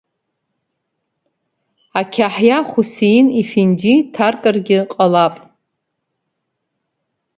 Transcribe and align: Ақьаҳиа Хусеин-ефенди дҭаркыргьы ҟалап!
Ақьаҳиа 1.99 2.59
Хусеин-ефенди 2.69 3.95
дҭаркыргьы 4.05 4.79
ҟалап! 4.93 5.35